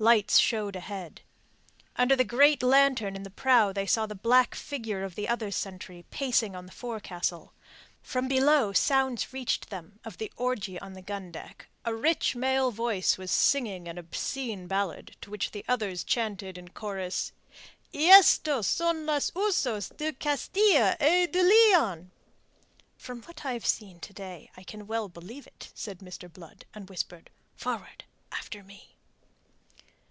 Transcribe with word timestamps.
Lights 0.00 0.38
showed 0.40 0.74
ahead. 0.74 1.20
Under 1.94 2.16
the 2.16 2.24
great 2.24 2.64
lantern 2.64 3.14
in 3.14 3.22
the 3.22 3.30
prow 3.30 3.72
they 3.72 3.86
saw 3.86 4.06
the 4.06 4.16
black 4.16 4.56
figure 4.56 5.04
of 5.04 5.14
the 5.14 5.28
other 5.28 5.52
sentry, 5.52 6.04
pacing 6.10 6.56
on 6.56 6.66
the 6.66 6.72
forecastle. 6.72 7.52
From 8.02 8.26
below 8.26 8.72
sounds 8.72 9.32
reached 9.32 9.70
them 9.70 10.00
of 10.04 10.18
the 10.18 10.32
orgy 10.34 10.80
on 10.80 10.94
the 10.94 11.00
gun 11.00 11.30
deck: 11.30 11.68
a 11.84 11.94
rich 11.94 12.34
male 12.34 12.72
voice 12.72 13.16
was 13.16 13.30
singing 13.30 13.86
an 13.86 13.96
obscene 13.96 14.66
ballad 14.66 15.14
to 15.20 15.30
which 15.30 15.52
the 15.52 15.64
others 15.68 16.02
chanted 16.02 16.58
in 16.58 16.70
chorus: 16.70 17.30
"Y 17.92 18.08
estos 18.12 18.66
son 18.66 19.06
los 19.06 19.30
usos 19.36 19.96
de 19.96 20.12
Castilla 20.12 20.96
y 21.00 21.26
de 21.26 21.40
Leon!" 21.44 22.10
"From 22.96 23.22
what 23.22 23.46
I've 23.46 23.64
seen 23.64 24.00
to 24.00 24.12
day 24.12 24.50
I 24.56 24.64
can 24.64 24.88
well 24.88 25.08
believe 25.08 25.46
it," 25.46 25.70
said 25.72 26.00
Mr. 26.00 26.30
Blood, 26.30 26.64
and 26.74 26.90
whispered: 26.90 27.30
"Forward 27.54 28.02
after 28.32 28.64
me." 28.64 28.90